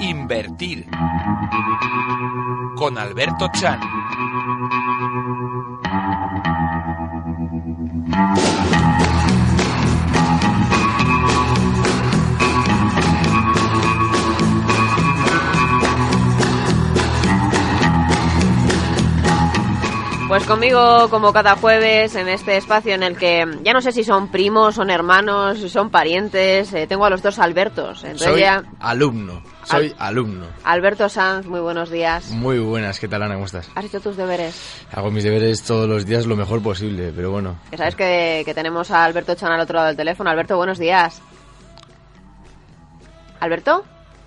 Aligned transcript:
Invertir 0.00 0.86
con 2.76 2.98
Alberto 2.98 3.48
Chan. 3.52 3.80
Pues 20.36 20.48
conmigo, 20.48 21.08
como 21.08 21.32
cada 21.32 21.56
jueves, 21.56 22.14
en 22.14 22.28
este 22.28 22.58
espacio 22.58 22.92
en 22.92 23.02
el 23.02 23.16
que 23.16 23.46
ya 23.62 23.72
no 23.72 23.80
sé 23.80 23.90
si 23.90 24.04
son 24.04 24.28
primos, 24.28 24.74
son 24.74 24.90
hermanos, 24.90 25.56
si 25.58 25.70
son 25.70 25.88
parientes, 25.88 26.74
eh, 26.74 26.86
tengo 26.86 27.06
a 27.06 27.10
los 27.10 27.22
dos 27.22 27.38
Albertos. 27.38 28.04
Entonces 28.04 28.28
Soy 28.32 28.40
ya- 28.40 28.62
alumno, 28.78 29.42
soy 29.64 29.94
alumno. 29.98 30.44
Alberto 30.62 31.08
Sanz, 31.08 31.46
muy 31.46 31.60
buenos 31.60 31.88
días. 31.88 32.28
Muy 32.32 32.58
buenas, 32.58 33.00
¿qué 33.00 33.08
tal 33.08 33.22
Ana? 33.22 33.32
¿Cómo 33.36 33.46
estás? 33.46 33.70
¿Has 33.74 33.86
hecho 33.86 33.98
tus 33.98 34.18
deberes? 34.18 34.84
Hago 34.92 35.10
mis 35.10 35.24
deberes 35.24 35.62
todos 35.62 35.88
los 35.88 36.04
días 36.04 36.26
lo 36.26 36.36
mejor 36.36 36.62
posible, 36.62 37.14
pero 37.16 37.30
bueno. 37.30 37.56
Que 37.70 37.78
sabes 37.78 37.96
que, 37.96 38.42
que 38.44 38.52
tenemos 38.52 38.90
a 38.90 39.04
Alberto 39.04 39.34
Chan 39.36 39.50
al 39.50 39.60
otro 39.60 39.76
lado 39.76 39.86
del 39.86 39.96
teléfono. 39.96 40.28
Alberto, 40.28 40.58
buenos 40.58 40.78
días. 40.78 41.22
¿Alberto? 43.40 43.84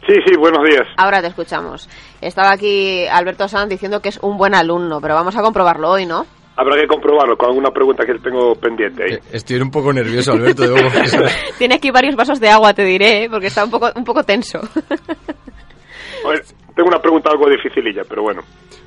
Sí, 0.07 0.13
sí, 0.25 0.33
buenos 0.39 0.63
días. 0.67 0.87
Ahora 0.97 1.21
te 1.21 1.27
escuchamos. 1.27 1.87
Estaba 2.21 2.51
aquí 2.51 3.05
Alberto 3.07 3.47
Sanz 3.47 3.69
diciendo 3.69 4.01
que 4.01 4.09
es 4.09 4.17
un 4.21 4.37
buen 4.37 4.55
alumno, 4.55 4.99
pero 5.01 5.13
vamos 5.13 5.35
a 5.35 5.41
comprobarlo 5.41 5.91
hoy, 5.91 6.05
¿no? 6.05 6.25
Habrá 6.55 6.75
que 6.81 6.87
comprobarlo 6.87 7.37
con 7.37 7.49
alguna 7.49 7.69
pregunta 7.71 8.05
que 8.05 8.15
tengo 8.19 8.53
pendiente 8.55 9.03
ahí. 9.03 9.13
Eh, 9.13 9.21
Estoy 9.31 9.57
un 9.61 9.71
poco 9.71 9.93
nervioso, 9.93 10.33
Alberto, 10.33 10.63
debo 10.63 10.75
confesar. 10.75 11.29
Tiene 11.57 11.75
aquí 11.75 11.89
varios 11.91 12.15
vasos 12.15 12.39
de 12.39 12.49
agua, 12.49 12.73
te 12.73 12.83
diré, 12.83 13.23
¿eh? 13.25 13.29
porque 13.29 13.47
está 13.47 13.63
un 13.63 13.71
poco, 13.71 13.89
un 13.95 14.03
poco 14.03 14.23
tenso. 14.23 14.59
A 14.59 16.29
ver, 16.29 16.43
tengo 16.75 16.89
una 16.89 16.99
pregunta 16.99 17.29
algo 17.31 17.49
dificililla, 17.49 18.01
pero 18.09 18.23
bueno. 18.23 18.41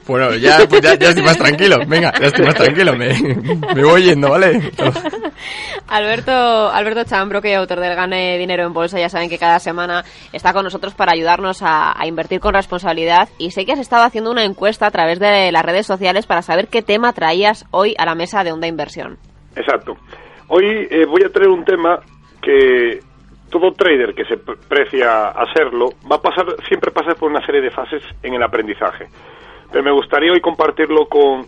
Bueno, 0.06 0.34
ya, 0.34 0.58
pues 0.68 0.80
ya, 0.80 0.94
ya 0.94 1.08
estoy 1.10 1.22
más 1.24 1.38
tranquilo. 1.38 1.76
Venga, 1.86 2.12
ya 2.20 2.26
estoy 2.26 2.44
más 2.44 2.54
tranquilo. 2.54 2.94
Me, 2.96 3.14
me 3.74 3.84
voy 3.84 4.02
yendo, 4.02 4.30
¿vale? 4.30 4.60
Alberto, 5.88 6.70
Alberto 6.70 7.04
Chambro, 7.04 7.40
que 7.40 7.54
autor 7.54 7.80
del 7.80 7.94
Gane 7.94 8.38
Dinero 8.38 8.64
en 8.64 8.72
Bolsa, 8.72 8.98
ya 8.98 9.08
saben 9.08 9.28
que 9.28 9.38
cada 9.38 9.58
semana 9.58 10.04
está 10.32 10.52
con 10.52 10.64
nosotros 10.64 10.94
para 10.94 11.12
ayudarnos 11.12 11.62
a, 11.62 11.92
a 12.00 12.06
invertir 12.06 12.40
con 12.40 12.54
responsabilidad. 12.54 13.28
Y 13.38 13.50
sé 13.50 13.64
que 13.64 13.72
has 13.72 13.78
estado 13.78 14.04
haciendo 14.04 14.30
una 14.30 14.44
encuesta 14.44 14.86
a 14.86 14.90
través 14.90 15.18
de 15.18 15.52
las 15.52 15.64
redes 15.64 15.86
sociales 15.86 16.26
para 16.26 16.42
saber 16.42 16.68
qué 16.68 16.82
tema 16.82 17.12
traías 17.12 17.64
hoy 17.70 17.94
a 17.98 18.04
la 18.06 18.14
mesa 18.14 18.44
de 18.44 18.52
Onda 18.52 18.66
Inversión. 18.66 19.18
Exacto. 19.56 19.96
Hoy 20.48 20.64
eh, 20.90 21.04
voy 21.06 21.22
a 21.24 21.32
traer 21.32 21.48
un 21.50 21.64
tema 21.64 22.00
que 22.42 23.00
todo 23.50 23.72
trader 23.72 24.14
que 24.14 24.24
se 24.24 24.36
pre- 24.38 24.56
precia 24.68 25.28
a 25.28 25.42
hacerlo 25.42 25.90
va 26.10 26.16
a 26.16 26.20
pasar, 26.22 26.46
siempre 26.68 26.90
pasa 26.90 27.14
por 27.14 27.30
una 27.30 27.44
serie 27.44 27.60
de 27.60 27.70
fases 27.70 28.02
en 28.22 28.34
el 28.34 28.42
aprendizaje. 28.42 29.06
Pero 29.72 29.82
me 29.82 29.90
gustaría 29.90 30.30
hoy 30.30 30.40
compartirlo 30.40 31.06
con, 31.06 31.46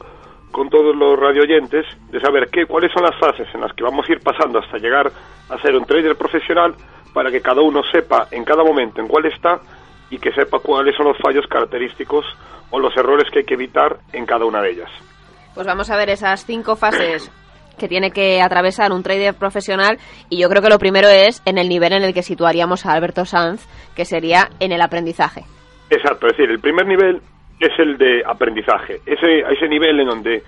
con 0.50 0.70
todos 0.70 0.96
los 0.96 1.18
radioyentes 1.18 1.84
de 2.10 2.20
saber 2.20 2.48
qué, 2.50 2.64
cuáles 2.64 2.90
son 2.92 3.02
las 3.02 3.18
fases 3.20 3.46
en 3.54 3.60
las 3.60 3.72
que 3.74 3.84
vamos 3.84 4.08
a 4.08 4.12
ir 4.12 4.20
pasando 4.20 4.58
hasta 4.58 4.78
llegar 4.78 5.12
a 5.50 5.58
ser 5.60 5.76
un 5.76 5.84
trader 5.84 6.16
profesional 6.16 6.74
para 7.12 7.30
que 7.30 7.42
cada 7.42 7.60
uno 7.60 7.82
sepa 7.92 8.26
en 8.30 8.44
cada 8.44 8.64
momento 8.64 9.00
en 9.00 9.08
cuál 9.08 9.26
está 9.26 9.60
y 10.10 10.18
que 10.18 10.32
sepa 10.32 10.58
cuáles 10.58 10.96
son 10.96 11.06
los 11.06 11.18
fallos 11.18 11.46
característicos 11.48 12.24
o 12.70 12.78
los 12.78 12.96
errores 12.96 13.30
que 13.30 13.40
hay 13.40 13.44
que 13.44 13.54
evitar 13.54 13.98
en 14.12 14.24
cada 14.24 14.46
una 14.46 14.62
de 14.62 14.70
ellas. 14.70 14.90
Pues 15.54 15.66
vamos 15.66 15.90
a 15.90 15.96
ver 15.96 16.08
esas 16.08 16.46
cinco 16.46 16.76
fases 16.76 17.30
que 17.78 17.88
tiene 17.88 18.10
que 18.10 18.40
atravesar 18.40 18.92
un 18.92 19.02
trader 19.02 19.34
profesional 19.34 19.98
y 20.30 20.40
yo 20.40 20.48
creo 20.48 20.62
que 20.62 20.68
lo 20.68 20.78
primero 20.78 21.08
es 21.08 21.42
en 21.44 21.58
el 21.58 21.68
nivel 21.68 21.92
en 21.92 22.02
el 22.02 22.14
que 22.14 22.22
situaríamos 22.22 22.86
a 22.86 22.92
Alberto 22.92 23.24
Sanz, 23.24 23.66
que 23.94 24.04
sería 24.04 24.48
en 24.60 24.72
el 24.72 24.80
aprendizaje. 24.80 25.44
Exacto, 25.90 26.26
es 26.26 26.36
decir, 26.36 26.50
el 26.50 26.60
primer 26.60 26.86
nivel 26.86 27.20
es 27.60 27.78
el 27.78 27.96
de 27.98 28.22
aprendizaje. 28.26 29.00
Ese, 29.06 29.40
ese 29.40 29.68
nivel 29.68 30.00
en 30.00 30.08
donde 30.08 30.42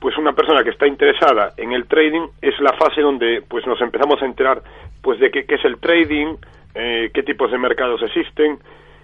pues 0.00 0.16
una 0.16 0.32
persona 0.32 0.64
que 0.64 0.70
está 0.70 0.86
interesada 0.86 1.52
en 1.58 1.72
el 1.72 1.86
trading 1.86 2.26
es 2.40 2.58
la 2.60 2.72
fase 2.72 3.02
donde 3.02 3.42
pues 3.46 3.66
nos 3.66 3.80
empezamos 3.82 4.20
a 4.22 4.24
enterar 4.24 4.62
pues 5.02 5.20
de 5.20 5.30
qué, 5.30 5.44
qué 5.44 5.56
es 5.56 5.64
el 5.64 5.78
trading, 5.78 6.36
eh, 6.74 7.10
qué 7.12 7.22
tipos 7.22 7.50
de 7.50 7.58
mercados 7.58 8.02
existen 8.02 8.58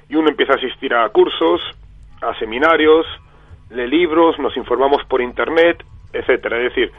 y 0.09 0.17
uno 0.17 0.29
empieza 0.31 0.53
a 0.55 0.57
asistir 0.57 0.95
a 0.95 1.09
cursos, 1.11 1.61
a 2.23 2.35
seminarios, 2.39 3.05
lee 3.71 3.87
libros, 3.89 4.39
nos 4.39 4.57
informamos 4.57 5.05
por 5.05 5.21
internet, 5.21 5.85
etcétera. 6.13 6.57
Es 6.59 6.75
decir, 6.75 6.91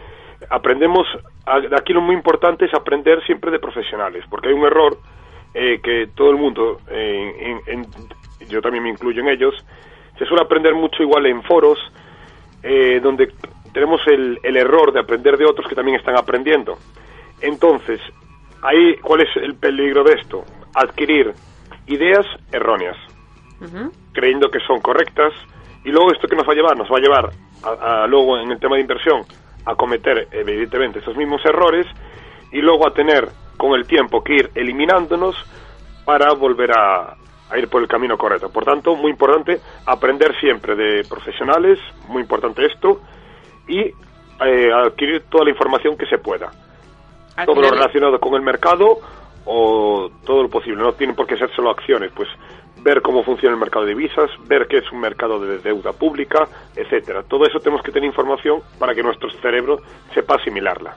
aprendemos 0.49 1.07
aquí 1.45 1.93
lo 1.93 2.01
muy 2.01 2.13
importante 2.15 2.65
es 2.65 2.73
aprender 2.75 3.23
siempre 3.25 3.49
de 3.49 3.59
profesionales, 3.59 4.23
porque 4.29 4.49
hay 4.49 4.53
un 4.53 4.65
error 4.65 4.97
eh, 5.55 5.79
que 5.81 6.09
todo 6.13 6.29
el 6.29 6.35
mundo, 6.37 6.77
eh, 6.91 7.61
en- 7.67 7.79
en- 7.79 8.47
yo 8.49 8.61
también 8.61 8.83
me 8.83 8.89
incluyo 8.91 9.21
en 9.21 9.29
ellos, 9.29 9.55
se 10.17 10.25
suele 10.25 10.43
aprender 10.43 10.73
mucho 10.73 11.03
igual 11.03 11.25
en 11.25 11.43
foros, 11.43 11.77
eh, 12.63 12.99
donde 13.01 13.31
tenemos 13.73 14.01
el, 14.07 14.39
el 14.43 14.57
error 14.57 14.91
de 14.91 14.99
aprender 14.99 15.37
de 15.37 15.45
otros 15.45 15.67
que 15.67 15.75
también 15.75 15.97
están 15.97 16.17
aprendiendo. 16.17 16.77
Entonces, 17.41 18.01
ahí, 18.61 18.95
¿cuál 18.97 19.21
es 19.21 19.35
el 19.37 19.55
peligro 19.55 20.03
de 20.03 20.13
esto? 20.13 20.43
Adquirir 20.73 21.33
ideas 21.87 22.25
erróneas, 22.51 22.97
creyendo 24.13 24.49
que 24.49 24.59
son 24.61 24.81
correctas, 24.81 25.33
y 25.83 25.89
luego 25.89 26.11
esto 26.11 26.27
que 26.27 26.35
nos 26.35 26.47
va 26.47 26.53
a 26.53 26.55
llevar, 26.55 26.77
nos 26.77 26.91
va 26.91 26.97
a 26.97 27.01
llevar 27.01 27.29
a, 27.63 28.03
a 28.03 28.07
luego 28.07 28.37
en 28.37 28.51
el 28.51 28.59
tema 28.59 28.75
de 28.75 28.81
inversión 28.81 29.23
a 29.65 29.75
cometer 29.75 30.27
evidentemente 30.31 30.99
esos 30.99 31.15
mismos 31.15 31.43
errores 31.45 31.85
y 32.51 32.61
luego 32.61 32.87
a 32.87 32.93
tener 32.93 33.27
con 33.57 33.73
el 33.73 33.85
tiempo 33.87 34.23
que 34.23 34.35
ir 34.35 34.51
eliminándonos 34.55 35.35
para 36.05 36.33
volver 36.33 36.71
a, 36.71 37.15
a 37.49 37.57
ir 37.57 37.69
por 37.69 37.81
el 37.81 37.87
camino 37.87 38.17
correcto. 38.17 38.49
Por 38.49 38.65
tanto, 38.65 38.95
muy 38.95 39.11
importante 39.11 39.59
aprender 39.85 40.37
siempre 40.39 40.75
de 40.75 41.03
profesionales, 41.07 41.79
muy 42.07 42.21
importante 42.21 42.65
esto, 42.65 43.01
y 43.67 43.79
eh, 43.79 44.71
adquirir 44.73 45.23
toda 45.29 45.45
la 45.45 45.51
información 45.51 45.97
que 45.97 46.05
se 46.05 46.17
pueda. 46.17 46.51
Al 47.35 47.45
todo 47.45 47.61
lo 47.61 47.69
relacionado 47.69 48.19
con 48.19 48.33
el 48.35 48.41
mercado 48.41 48.99
o 49.45 50.09
todo 50.25 50.43
lo 50.43 50.49
posible. 50.49 50.81
No 50.81 50.93
tienen 50.93 51.15
por 51.15 51.25
qué 51.25 51.37
ser 51.37 51.53
solo 51.55 51.69
acciones, 51.69 52.11
pues 52.13 52.27
ver 52.81 53.01
cómo 53.01 53.23
funciona 53.23 53.53
el 53.53 53.59
mercado 53.59 53.85
de 53.85 53.95
divisas, 53.95 54.29
ver 54.47 54.67
qué 54.67 54.77
es 54.77 54.91
un 54.91 54.99
mercado 54.99 55.39
de 55.39 55.59
deuda 55.59 55.93
pública, 55.93 56.47
etcétera. 56.75 57.23
Todo 57.23 57.45
eso 57.45 57.59
tenemos 57.59 57.81
que 57.83 57.91
tener 57.91 58.07
información 58.07 58.61
para 58.79 58.93
que 58.93 59.03
nuestro 59.03 59.29
cerebro 59.41 59.79
sepa 60.13 60.35
asimilarla. 60.35 60.95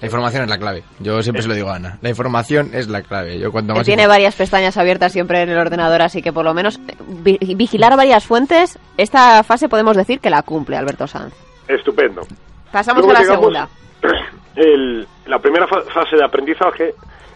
La 0.00 0.06
información 0.06 0.42
es 0.44 0.50
la 0.50 0.58
clave. 0.58 0.82
Yo 1.00 1.22
siempre 1.22 1.42
se 1.42 1.48
lo 1.48 1.54
digo 1.54 1.70
a 1.70 1.76
Ana. 1.76 1.98
La 2.02 2.10
información 2.10 2.70
es 2.74 2.88
la 2.88 3.02
clave. 3.02 3.38
Yo 3.38 3.50
cuanto 3.50 3.74
más 3.74 3.86
tiene 3.86 4.06
varias 4.06 4.34
pestañas 4.36 4.76
abiertas 4.76 5.12
siempre 5.12 5.40
en 5.42 5.48
el 5.48 5.58
ordenador, 5.58 6.02
así 6.02 6.20
que 6.22 6.32
por 6.32 6.44
lo 6.44 6.52
menos 6.52 6.78
eh, 6.88 6.94
vi- 7.08 7.54
vigilar 7.56 7.96
varias 7.96 8.26
fuentes, 8.26 8.78
esta 8.98 9.42
fase 9.42 9.68
podemos 9.68 9.96
decir 9.96 10.20
que 10.20 10.28
la 10.30 10.42
cumple 10.42 10.76
Alberto 10.76 11.06
Sanz. 11.06 11.32
Estupendo. 11.66 12.22
Pasamos 12.70 13.02
Luego 13.04 13.16
a 13.18 13.22
la 13.22 13.26
segunda. 13.26 13.68
el- 14.56 15.06
la 15.26 15.38
primera 15.38 15.66
fa- 15.66 15.82
fase 15.82 16.16
de 16.16 16.24
aprendizaje, 16.24 16.94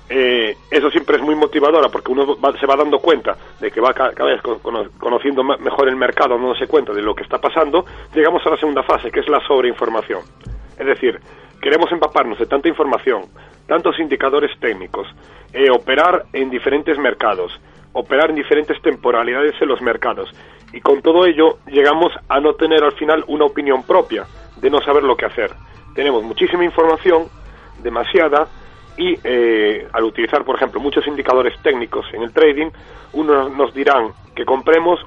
eh, 0.08 0.56
eso 0.70 0.90
siempre 0.90 1.16
es 1.16 1.22
muy 1.22 1.34
motivadora 1.34 1.88
porque 1.88 2.12
uno 2.12 2.36
va- 2.38 2.52
se 2.58 2.66
va 2.66 2.76
dando 2.76 2.98
cuenta 2.98 3.36
de 3.60 3.70
que 3.70 3.80
va 3.80 3.94
ca- 3.94 4.10
cada 4.12 4.30
vez 4.30 4.42
con- 4.42 4.58
cono- 4.58 4.90
conociendo 4.98 5.42
mejor 5.42 5.88
el 5.88 5.96
mercado, 5.96 6.34
dándose 6.36 6.66
cuenta 6.66 6.92
de 6.92 7.00
lo 7.02 7.14
que 7.14 7.22
está 7.22 7.38
pasando. 7.38 7.84
Llegamos 8.14 8.42
a 8.46 8.50
la 8.50 8.56
segunda 8.58 8.82
fase, 8.82 9.10
que 9.10 9.20
es 9.20 9.28
la 9.28 9.40
sobreinformación. 9.46 10.20
Es 10.78 10.86
decir, 10.86 11.20
queremos 11.60 11.90
empaparnos 11.92 12.38
de 12.38 12.46
tanta 12.46 12.68
información, 12.68 13.22
tantos 13.66 13.98
indicadores 13.98 14.50
técnicos, 14.60 15.06
eh, 15.52 15.70
operar 15.70 16.24
en 16.32 16.50
diferentes 16.50 16.98
mercados, 16.98 17.52
operar 17.92 18.30
en 18.30 18.36
diferentes 18.36 18.80
temporalidades 18.82 19.54
en 19.60 19.68
los 19.68 19.80
mercados. 19.82 20.30
Y 20.72 20.80
con 20.80 21.02
todo 21.02 21.26
ello 21.26 21.58
llegamos 21.66 22.12
a 22.28 22.40
no 22.40 22.54
tener 22.54 22.82
al 22.84 22.92
final 22.92 23.24
una 23.28 23.44
opinión 23.44 23.82
propia, 23.84 24.24
de 24.60 24.70
no 24.70 24.80
saber 24.80 25.02
lo 25.02 25.16
que 25.16 25.26
hacer. 25.26 25.50
Tenemos 25.94 26.22
muchísima 26.22 26.64
información, 26.64 27.28
demasiada, 27.82 28.46
y 28.96 29.18
eh, 29.24 29.88
al 29.92 30.04
utilizar, 30.04 30.44
por 30.44 30.56
ejemplo, 30.56 30.80
muchos 30.80 31.06
indicadores 31.06 31.54
técnicos 31.62 32.06
en 32.12 32.22
el 32.22 32.32
trading, 32.32 32.70
unos 33.14 33.50
nos 33.52 33.72
dirán 33.74 34.12
que 34.36 34.44
compremos, 34.44 35.00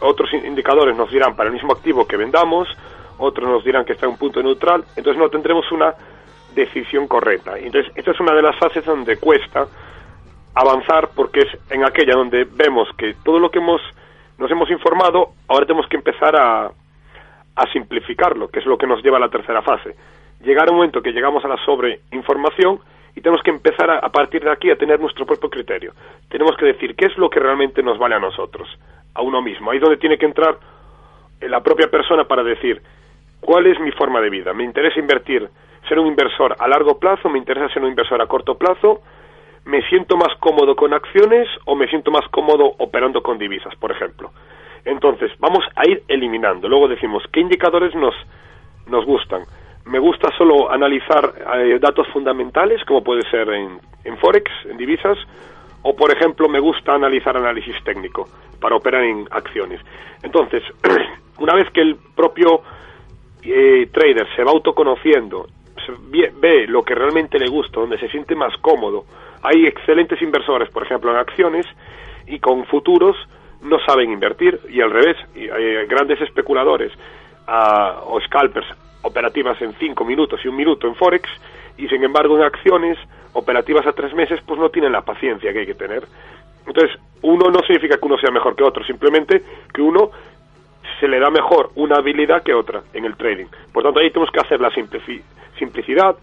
otros 0.00 0.32
in- 0.32 0.46
indicadores 0.46 0.96
nos 0.96 1.10
dirán 1.10 1.34
para 1.36 1.48
el 1.48 1.54
mismo 1.54 1.72
activo 1.72 2.06
que 2.06 2.16
vendamos, 2.16 2.68
otros 3.18 3.48
nos 3.48 3.64
dirán 3.64 3.84
que 3.84 3.92
está 3.92 4.06
en 4.06 4.12
un 4.12 4.18
punto 4.18 4.42
neutral, 4.42 4.84
entonces 4.96 5.18
no 5.20 5.28
tendremos 5.28 5.70
una 5.72 5.94
decisión 6.54 7.08
correcta. 7.08 7.58
Entonces, 7.58 7.92
esta 7.96 8.12
es 8.12 8.20
una 8.20 8.34
de 8.34 8.42
las 8.42 8.56
fases 8.56 8.84
donde 8.84 9.16
cuesta 9.16 9.66
avanzar 10.54 11.10
porque 11.14 11.40
es 11.40 11.58
en 11.70 11.84
aquella 11.84 12.14
donde 12.14 12.44
vemos 12.44 12.88
que 12.96 13.14
todo 13.24 13.38
lo 13.38 13.50
que 13.50 13.58
hemos 13.58 13.80
nos 14.38 14.50
hemos 14.50 14.68
informado, 14.70 15.30
ahora 15.46 15.64
tenemos 15.64 15.86
que 15.88 15.96
empezar 15.96 16.34
a, 16.34 16.66
a 16.66 17.72
simplificarlo, 17.72 18.48
que 18.48 18.58
es 18.58 18.66
lo 18.66 18.76
que 18.76 18.86
nos 18.86 19.02
lleva 19.02 19.16
a 19.16 19.20
la 19.20 19.28
tercera 19.28 19.62
fase. 19.62 19.94
Llegar 20.40 20.68
a 20.68 20.72
un 20.72 20.78
momento 20.78 21.02
que 21.02 21.12
llegamos 21.12 21.44
a 21.44 21.48
la 21.48 21.56
sobreinformación 21.64 22.80
y 23.14 23.20
tenemos 23.20 23.42
que 23.44 23.50
empezar 23.50 23.90
a, 23.90 23.98
a 23.98 24.10
partir 24.10 24.42
de 24.42 24.50
aquí 24.50 24.70
a 24.70 24.76
tener 24.76 24.98
nuestro 24.98 25.24
propio 25.24 25.48
criterio. 25.48 25.92
Tenemos 26.28 26.56
que 26.56 26.66
decir 26.66 26.96
qué 26.96 27.06
es 27.06 27.16
lo 27.16 27.30
que 27.30 27.38
realmente 27.38 27.80
nos 27.80 27.96
vale 27.96 28.16
a 28.16 28.18
nosotros, 28.18 28.68
a 29.14 29.22
uno 29.22 29.40
mismo. 29.40 29.70
Ahí 29.70 29.76
es 29.76 29.82
donde 29.82 29.98
tiene 29.98 30.18
que 30.18 30.26
entrar 30.26 30.58
la 31.40 31.62
propia 31.62 31.88
persona 31.88 32.24
para 32.24 32.42
decir 32.42 32.82
cuál 33.44 33.66
es 33.66 33.78
mi 33.78 33.92
forma 33.92 34.22
de 34.22 34.30
vida. 34.30 34.54
Me 34.54 34.64
interesa 34.64 34.98
invertir, 34.98 35.46
ser 35.86 35.98
un 35.98 36.06
inversor 36.06 36.56
a 36.58 36.66
largo 36.66 36.98
plazo, 36.98 37.28
me 37.28 37.38
interesa 37.38 37.68
ser 37.68 37.82
un 37.82 37.90
inversor 37.90 38.20
a 38.22 38.26
corto 38.26 38.56
plazo, 38.56 39.02
me 39.66 39.82
siento 39.88 40.16
más 40.16 40.34
cómodo 40.40 40.74
con 40.74 40.94
acciones 40.94 41.46
o 41.66 41.76
me 41.76 41.86
siento 41.88 42.10
más 42.10 42.26
cómodo 42.28 42.72
operando 42.78 43.22
con 43.22 43.38
divisas, 43.38 43.74
por 43.76 43.92
ejemplo. 43.92 44.30
Entonces, 44.86 45.30
vamos 45.38 45.62
a 45.76 45.86
ir 45.86 46.02
eliminando. 46.08 46.68
Luego 46.68 46.88
decimos, 46.88 47.22
¿qué 47.32 47.40
indicadores 47.40 47.94
nos, 47.94 48.14
nos 48.86 49.04
gustan? 49.04 49.42
Me 49.84 49.98
gusta 49.98 50.30
solo 50.38 50.70
analizar 50.72 51.34
eh, 51.56 51.78
datos 51.78 52.08
fundamentales, 52.08 52.82
como 52.86 53.04
puede 53.04 53.28
ser 53.30 53.48
en, 53.50 53.78
en 54.04 54.16
Forex, 54.18 54.50
en 54.70 54.78
divisas, 54.78 55.18
o 55.82 55.94
por 55.94 56.10
ejemplo 56.10 56.48
me 56.48 56.60
gusta 56.60 56.94
analizar 56.94 57.36
análisis 57.36 57.76
técnico 57.84 58.26
para 58.58 58.76
operar 58.76 59.04
en 59.04 59.28
acciones. 59.30 59.80
Entonces, 60.22 60.62
una 61.38 61.54
vez 61.54 61.68
que 61.70 61.82
el 61.82 61.96
propio 62.16 62.62
eh, 63.44 63.88
trader 63.92 64.26
se 64.34 64.44
va 64.44 64.52
autoconociendo, 64.52 65.46
ve, 66.10 66.32
ve 66.36 66.66
lo 66.66 66.82
que 66.82 66.94
realmente 66.94 67.38
le 67.38 67.48
gusta, 67.48 67.80
donde 67.80 67.98
se 67.98 68.08
siente 68.08 68.34
más 68.34 68.56
cómodo, 68.58 69.04
hay 69.42 69.66
excelentes 69.66 70.20
inversores, 70.22 70.70
por 70.70 70.84
ejemplo, 70.84 71.10
en 71.10 71.18
acciones 71.18 71.66
y 72.26 72.38
con 72.38 72.64
futuros 72.66 73.16
no 73.62 73.78
saben 73.80 74.12
invertir 74.12 74.60
y 74.68 74.80
al 74.80 74.90
revés, 74.90 75.16
hay 75.34 75.86
grandes 75.86 76.20
especuladores 76.20 76.92
ah, 77.46 78.02
o 78.06 78.20
scalpers 78.20 78.66
operativas 79.02 79.60
en 79.60 79.72
cinco 79.74 80.04
minutos 80.04 80.40
y 80.44 80.48
un 80.48 80.56
minuto 80.56 80.86
en 80.86 80.94
Forex 80.94 81.28
y 81.76 81.88
sin 81.88 82.04
embargo 82.04 82.36
en 82.36 82.44
acciones 82.44 82.98
operativas 83.32 83.86
a 83.86 83.92
tres 83.92 84.14
meses 84.14 84.40
pues 84.46 84.58
no 84.58 84.70
tienen 84.70 84.92
la 84.92 85.02
paciencia 85.02 85.52
que 85.52 85.60
hay 85.60 85.66
que 85.66 85.74
tener. 85.74 86.04
Entonces, 86.66 86.98
uno 87.20 87.50
no 87.50 87.60
significa 87.60 87.98
que 87.98 88.06
uno 88.06 88.16
sea 88.18 88.30
mejor 88.30 88.56
que 88.56 88.64
otro, 88.64 88.82
simplemente 88.84 89.42
que 89.72 89.82
uno 89.82 90.10
se 91.04 91.08
le 91.10 91.20
da 91.20 91.28
mejor 91.30 91.70
una 91.74 91.96
habilidad 91.96 92.42
que 92.42 92.54
otra 92.54 92.82
en 92.94 93.04
el 93.04 93.14
trading. 93.16 93.46
Por 93.72 93.82
tanto, 93.82 94.00
ahí 94.00 94.10
tenemos 94.10 94.30
que 94.32 94.40
hacer 94.40 94.58
la 94.58 94.70
simplici- 94.70 95.20
simplicidad, 95.58 96.16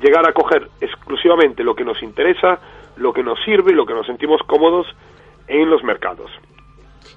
llegar 0.00 0.28
a 0.28 0.32
coger 0.32 0.68
exclusivamente 0.80 1.64
lo 1.64 1.74
que 1.74 1.84
nos 1.84 2.00
interesa, 2.04 2.60
lo 2.96 3.12
que 3.12 3.24
nos 3.24 3.38
sirve 3.44 3.72
y 3.72 3.74
lo 3.74 3.84
que 3.84 3.94
nos 3.94 4.06
sentimos 4.06 4.40
cómodos 4.46 4.86
en 5.48 5.68
los 5.68 5.82
mercados. 5.82 6.30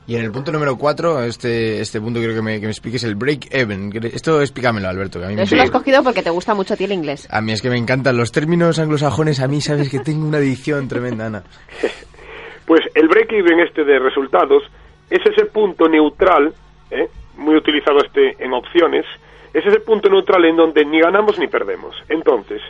Y 0.07 0.15
en 0.15 0.23
el 0.25 0.31
punto 0.31 0.51
número 0.51 0.77
4, 0.77 1.23
este, 1.23 1.79
este 1.79 2.01
punto 2.01 2.19
quiero 2.19 2.33
que 2.33 2.41
me, 2.41 2.59
que 2.59 2.65
me 2.65 2.71
expliques 2.71 3.03
el 3.03 3.15
break-even. 3.15 3.91
Esto 4.13 4.41
explícamelo, 4.41 4.87
Alberto, 4.89 5.19
que 5.19 5.25
a 5.25 5.29
mí 5.29 5.35
me 5.35 5.43
Eso 5.43 5.55
lo 5.55 5.61
has 5.63 5.71
cogido 5.71 6.03
porque 6.03 6.21
te 6.23 6.29
gusta 6.31 6.53
mucho 6.55 6.73
a 6.73 6.77
ti 6.77 6.85
el 6.85 6.91
inglés. 6.91 7.27
A 7.31 7.41
mí 7.41 7.51
es 7.51 7.61
que 7.61 7.69
me 7.69 7.77
encantan 7.77 8.17
los 8.17 8.31
términos 8.31 8.79
anglosajones. 8.79 9.39
A 9.41 9.47
mí, 9.47 9.61
sabes 9.61 9.89
que 9.89 9.99
tengo 9.99 10.27
una 10.27 10.37
adicción 10.37 10.87
tremenda, 10.87 11.27
Ana. 11.27 11.43
Pues 12.65 12.81
el 12.95 13.07
break-even 13.07 13.59
este 13.59 13.83
de 13.83 13.99
resultados 13.99 14.63
es 15.11 15.19
ese 15.23 15.45
punto 15.45 15.87
neutral, 15.87 16.51
¿eh? 16.91 17.09
muy 17.37 17.55
utilizado 17.55 17.99
este 17.99 18.43
en 18.43 18.53
opciones, 18.53 19.05
es 19.53 19.65
ese 19.65 19.79
punto 19.79 20.09
neutral 20.09 20.43
en 20.45 20.55
donde 20.55 20.85
ni 20.85 20.99
ganamos 20.99 21.39
ni 21.39 21.47
perdemos. 21.47 21.95
Entonces, 22.09 22.61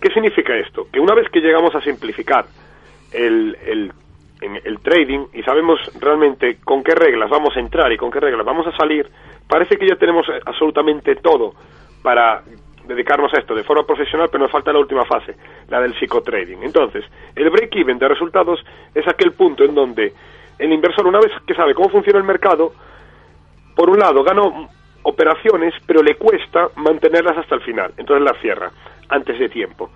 ¿qué 0.00 0.10
significa 0.10 0.56
esto? 0.56 0.86
Que 0.92 1.00
una 1.00 1.14
vez 1.14 1.28
que 1.30 1.40
llegamos 1.40 1.74
a 1.74 1.80
simplificar 1.80 2.46
el, 3.12 3.56
el, 3.66 3.92
el 4.64 4.78
trading 4.80 5.26
y 5.32 5.42
sabemos 5.42 5.78
realmente 6.00 6.58
con 6.64 6.82
qué 6.82 6.94
reglas 6.94 7.30
vamos 7.30 7.56
a 7.56 7.60
entrar 7.60 7.92
y 7.92 7.96
con 7.96 8.10
qué 8.10 8.20
reglas 8.20 8.44
vamos 8.44 8.66
a 8.66 8.76
salir, 8.76 9.08
parece 9.46 9.76
que 9.76 9.88
ya 9.88 9.96
tenemos 9.96 10.26
absolutamente 10.44 11.16
todo 11.16 11.54
para 12.02 12.42
dedicarnos 12.88 13.32
a 13.34 13.38
esto 13.38 13.54
de 13.54 13.62
forma 13.62 13.86
profesional, 13.86 14.28
pero 14.32 14.44
nos 14.44 14.50
falta 14.50 14.72
la 14.72 14.78
última 14.78 15.04
fase, 15.04 15.36
la 15.68 15.80
del 15.80 15.94
psicotrading. 15.98 16.62
Entonces, 16.62 17.04
el 17.36 17.50
break-even 17.50 17.98
de 17.98 18.08
resultados 18.08 18.64
es 18.94 19.06
aquel 19.06 19.32
punto 19.32 19.64
en 19.64 19.74
donde 19.74 20.12
el 20.58 20.72
inversor, 20.72 21.06
una 21.06 21.20
vez 21.20 21.30
que 21.46 21.54
sabe 21.54 21.74
cómo 21.74 21.90
funciona 21.90 22.18
el 22.18 22.24
mercado, 22.24 22.72
por 23.78 23.90
un 23.90 24.00
lado 24.00 24.24
gana 24.24 24.42
operaciones, 25.04 25.72
pero 25.86 26.02
le 26.02 26.16
cuesta 26.16 26.66
mantenerlas 26.74 27.38
hasta 27.38 27.54
el 27.54 27.60
final. 27.60 27.92
Entonces 27.96 28.24
las 28.24 28.36
cierra 28.42 28.72
antes 29.08 29.38
de 29.38 29.48
tiempo. 29.48 29.90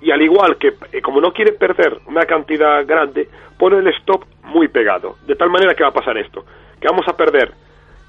Y 0.00 0.10
al 0.10 0.22
igual 0.22 0.56
que, 0.56 0.72
eh, 0.90 1.02
como 1.02 1.20
no 1.20 1.34
quiere 1.34 1.52
perder 1.52 1.98
una 2.06 2.22
cantidad 2.22 2.86
grande, 2.86 3.28
pone 3.58 3.76
el 3.76 3.88
stop 3.88 4.24
muy 4.44 4.68
pegado. 4.68 5.16
De 5.26 5.36
tal 5.36 5.50
manera 5.50 5.74
que 5.74 5.82
va 5.82 5.90
a 5.90 5.92
pasar 5.92 6.16
esto, 6.16 6.46
que 6.80 6.88
vamos 6.88 7.06
a 7.08 7.14
perder 7.14 7.52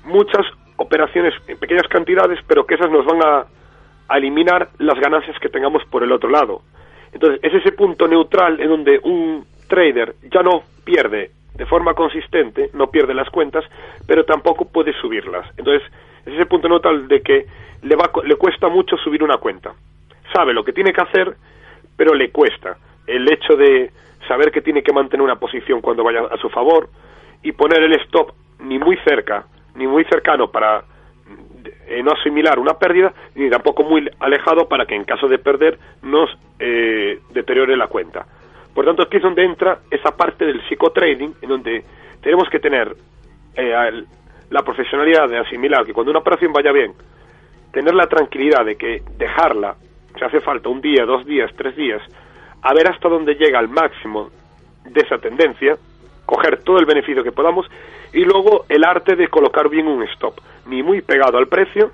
muchas 0.06 0.46
operaciones 0.78 1.34
en 1.50 1.58
pequeñas 1.58 1.90
cantidades, 1.90 2.40
pero 2.48 2.66
que 2.66 2.76
esas 2.76 2.90
nos 2.90 3.06
van 3.06 3.22
a, 3.22 3.46
a 4.08 4.18
eliminar 4.18 4.70
las 4.78 4.98
ganancias 4.98 5.38
que 5.42 5.50
tengamos 5.50 5.84
por 5.92 6.04
el 6.04 6.14
otro 6.14 6.30
lado. 6.30 6.62
Entonces, 7.12 7.42
es 7.44 7.54
ese 7.54 7.74
punto 7.74 8.08
neutral 8.08 8.62
en 8.62 8.70
donde 8.70 8.98
un 9.04 9.46
trader 9.68 10.16
ya 10.32 10.42
no 10.42 10.64
pierde 10.86 11.32
de 11.58 11.66
forma 11.66 11.96
consistente, 11.96 12.70
no 12.74 12.88
pierde 12.88 13.16
las 13.16 13.30
cuentas, 13.30 13.66
pero 14.06 14.24
tampoco 14.26 14.66
puede 14.66 14.94
subirlas. 14.94 15.48
Entonces, 15.58 15.82
es 16.26 16.34
ese 16.34 16.46
punto 16.46 16.70
neutral 16.70 17.08
de 17.08 17.22
que 17.22 17.46
le, 17.82 17.96
va, 17.96 18.12
le 18.24 18.36
cuesta 18.36 18.70
mucho 18.70 18.96
subir 18.98 19.24
una 19.24 19.38
cuenta. 19.38 19.74
Sabe 20.34 20.54
lo 20.54 20.64
que 20.64 20.72
tiene 20.72 20.94
que 20.94 21.02
hacer, 21.02 21.36
pero 21.96 22.14
le 22.14 22.30
cuesta. 22.30 22.78
El 23.08 23.28
hecho 23.32 23.56
de 23.56 23.92
saber 24.28 24.52
que 24.52 24.62
tiene 24.62 24.84
que 24.84 24.94
mantener 24.94 25.24
una 25.24 25.38
posición 25.38 25.82
cuando 25.82 26.04
vaya 26.04 26.26
a 26.30 26.38
su 26.38 26.50
favor 26.50 26.90
y 27.42 27.54
poner 27.54 27.82
el 27.82 27.94
stop 28.02 28.34
ni 28.60 28.78
muy 28.78 28.98
cerca, 28.98 29.46
ni 29.76 29.88
muy 29.88 30.04
cercano 30.06 30.52
para 30.52 30.84
eh, 31.88 32.04
no 32.04 32.12
asimilar 32.12 32.60
una 32.60 32.78
pérdida, 32.78 33.14
ni 33.34 33.50
tampoco 33.50 33.84
muy 33.84 34.08
alejado 34.20 34.68
para 34.68 34.86
que 34.86 34.96
en 34.96 35.06
caso 35.06 35.28
de 35.28 35.40
perder 35.40 35.80
nos 36.04 36.30
eh, 36.60 37.20
deteriore 37.32 37.76
la 37.76 37.88
cuenta. 37.88 38.28
Por 38.78 38.86
tanto, 38.86 39.02
aquí 39.02 39.18
es 39.18 39.24
donde 39.24 39.44
entra 39.44 39.80
esa 39.90 40.16
parte 40.16 40.46
del 40.46 40.62
psicotrading, 40.70 41.34
en 41.42 41.50
donde 41.50 41.84
tenemos 42.22 42.48
que 42.48 42.60
tener 42.60 42.96
eh, 43.56 44.04
la 44.52 44.62
profesionalidad 44.62 45.28
de 45.28 45.40
asimilar 45.40 45.84
que 45.84 45.94
cuando 45.94 46.12
una 46.12 46.20
operación 46.20 46.54
vaya 46.54 46.72
bien, 46.72 46.94
tener 47.72 47.96
la 47.96 48.06
tranquilidad 48.06 48.64
de 48.64 48.76
que 48.76 49.02
dejarla, 49.18 49.78
si 50.16 50.24
hace 50.24 50.42
falta 50.42 50.70
un 50.70 50.80
día, 50.80 51.06
dos 51.06 51.26
días, 51.26 51.50
tres 51.58 51.76
días, 51.76 52.04
a 52.62 52.72
ver 52.76 52.88
hasta 52.88 53.10
dónde 53.10 53.34
llega 53.34 53.60
el 53.60 53.68
máximo 53.68 54.30
de 54.86 55.02
esa 55.02 55.18
tendencia, 55.18 55.76
coger 56.28 56.62
todo 56.62 56.78
el 56.78 56.86
beneficio 56.86 57.24
que 57.24 57.32
podamos 57.32 57.66
y 58.14 58.26
luego 58.26 58.66
el 58.70 58.84
arte 58.84 59.16
de 59.16 59.28
colocar 59.28 59.70
bien 59.70 59.88
un 59.88 60.04
stop, 60.04 60.36
ni 60.68 60.84
muy 60.84 61.02
pegado 61.02 61.40
al 61.40 61.48
precio, 61.48 61.90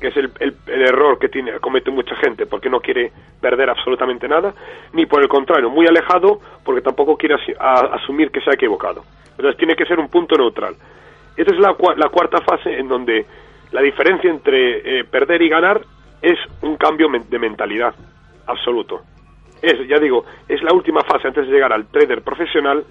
que 0.00 0.08
es 0.08 0.16
el, 0.16 0.30
el- 0.40 0.56
error 0.66 1.18
que 1.18 1.28
tiene, 1.28 1.52
comete 1.60 1.90
mucha 1.90 2.14
gente 2.16 2.46
porque 2.46 2.68
no 2.70 2.80
quiere 2.80 3.12
perder 3.40 3.70
absolutamente 3.70 4.28
nada, 4.28 4.54
ni 4.92 5.06
por 5.06 5.22
el 5.22 5.28
contrario, 5.28 5.70
muy 5.70 5.86
alejado 5.86 6.40
porque 6.64 6.82
tampoco 6.82 7.16
quiere 7.16 7.36
a- 7.58 7.94
asumir 7.94 8.30
que 8.30 8.40
se 8.40 8.50
ha 8.50 8.54
equivocado. 8.54 9.04
Entonces 9.30 9.56
tiene 9.56 9.74
que 9.76 9.84
ser 9.86 9.98
un 9.98 10.08
punto 10.08 10.36
neutral. 10.36 10.74
Esta 11.36 11.52
es 11.54 11.60
la, 11.60 11.76
la 11.96 12.08
cuarta 12.08 12.40
fase 12.40 12.78
en 12.78 12.88
donde 12.88 13.26
la 13.72 13.82
diferencia 13.82 14.30
entre 14.30 15.00
eh, 15.00 15.04
perder 15.04 15.42
y 15.42 15.48
ganar 15.48 15.82
es 16.22 16.38
un 16.62 16.76
cambio 16.76 17.08
de 17.10 17.38
mentalidad 17.38 17.94
absoluto. 18.46 19.02
Es, 19.60 19.86
ya 19.88 19.98
digo, 19.98 20.24
es 20.48 20.62
la 20.62 20.72
última 20.72 21.02
fase 21.02 21.28
antes 21.28 21.46
de 21.46 21.52
llegar 21.52 21.72
al 21.72 21.86
trader 21.88 22.22
profesional, 22.22 22.84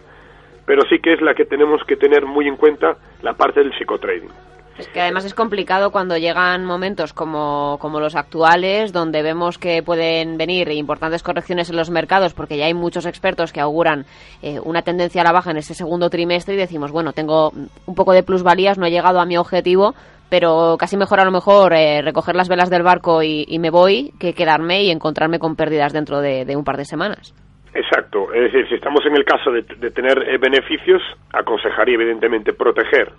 pero 0.65 0.81
sí 0.89 0.99
que 0.99 1.13
es 1.13 1.21
la 1.21 1.33
que 1.33 1.45
tenemos 1.45 1.83
que 1.85 1.95
tener 1.95 2.25
muy 2.25 2.47
en 2.47 2.55
cuenta 2.57 2.97
la 3.21 3.33
parte 3.33 3.61
del 3.61 3.73
psicotrading. 3.77 4.29
Es 4.77 4.89
que 4.89 4.99
además 4.99 5.23
es 5.23 5.33
complicado 5.33 5.91
cuando 5.91 6.17
llegan 6.17 6.65
momentos 6.65 7.13
como, 7.13 7.77
como 7.79 8.01
los 8.01 8.15
actuales, 8.15 8.91
donde 8.91 9.23
vemos 9.23 9.57
que 9.57 9.81
pueden 9.81 10.37
venir 10.37 10.69
importantes 10.71 11.23
correcciones 11.23 11.69
en 11.69 11.77
los 11.77 11.89
mercados, 11.89 12.33
porque 12.33 12.57
ya 12.57 12.65
hay 12.65 12.73
muchos 12.73 13.05
expertos 13.05 13.53
que 13.53 13.61
auguran 13.61 14.05
eh, 14.41 14.59
una 14.61 14.81
tendencia 14.81 15.21
a 15.21 15.23
la 15.23 15.31
baja 15.31 15.51
en 15.51 15.57
ese 15.57 15.73
segundo 15.73 16.09
trimestre 16.09 16.55
y 16.55 16.57
decimos, 16.57 16.91
bueno, 16.91 17.13
tengo 17.13 17.51
un 17.85 17.95
poco 17.95 18.11
de 18.11 18.23
plusvalías, 18.23 18.77
no 18.77 18.85
he 18.85 18.91
llegado 18.91 19.21
a 19.21 19.25
mi 19.25 19.37
objetivo, 19.37 19.95
pero 20.29 20.75
casi 20.77 20.97
mejor 20.97 21.21
a 21.21 21.25
lo 21.25 21.31
mejor 21.31 21.71
eh, 21.73 22.01
recoger 22.01 22.35
las 22.35 22.49
velas 22.49 22.69
del 22.69 22.83
barco 22.83 23.23
y, 23.23 23.45
me 23.59 23.69
voy 23.69 24.11
que 24.19 24.33
quedarme 24.33 24.83
y 24.83 24.91
encontrarme 24.91 25.39
con 25.39 25.55
pérdidas 25.55 25.93
dentro 25.93 26.19
de, 26.19 26.43
de 26.43 26.55
un 26.57 26.65
par 26.65 26.75
de 26.75 26.83
semanas. 26.83 27.33
Exacto, 27.73 28.33
es 28.33 28.51
decir, 28.51 28.67
si 28.67 28.75
estamos 28.75 29.05
en 29.05 29.15
el 29.15 29.23
caso 29.23 29.51
de, 29.51 29.61
de 29.61 29.91
tener 29.91 30.17
eh, 30.23 30.37
beneficios, 30.37 31.01
aconsejaría 31.31 31.95
evidentemente 31.95 32.51
proteger 32.51 33.13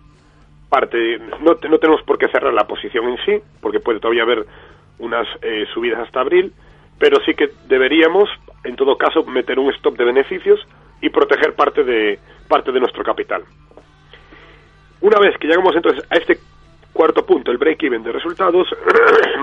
parte, 0.68 1.18
no, 1.40 1.56
no 1.68 1.78
tenemos 1.78 2.02
por 2.02 2.18
qué 2.18 2.28
cerrar 2.28 2.52
la 2.52 2.66
posición 2.66 3.08
en 3.08 3.18
sí, 3.24 3.42
porque 3.60 3.80
puede 3.80 4.00
todavía 4.00 4.22
haber 4.22 4.46
unas 4.98 5.26
eh, 5.42 5.66
subidas 5.72 6.00
hasta 6.00 6.20
abril, 6.20 6.52
pero 6.98 7.20
sí 7.24 7.34
que 7.34 7.50
deberíamos, 7.68 8.28
en 8.64 8.76
todo 8.76 8.96
caso, 8.96 9.24
meter 9.24 9.58
un 9.58 9.72
stop 9.74 9.96
de 9.96 10.04
beneficios 10.04 10.60
y 11.00 11.10
proteger 11.10 11.54
parte 11.54 11.84
de, 11.84 12.18
parte 12.48 12.72
de 12.72 12.80
nuestro 12.80 13.04
capital. 13.04 13.42
Una 15.00 15.18
vez 15.18 15.36
que 15.38 15.46
llegamos 15.46 15.76
entonces 15.76 16.04
a 16.10 16.16
este 16.16 16.38
cuarto 16.92 17.24
punto, 17.26 17.50
el 17.50 17.58
break-even 17.58 18.02
de 18.02 18.12
resultados, 18.12 18.68